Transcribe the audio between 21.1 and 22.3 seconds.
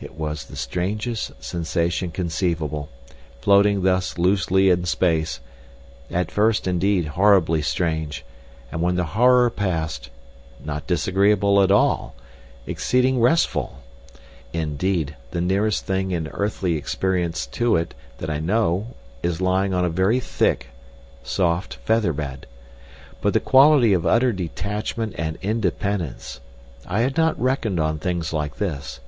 soft feather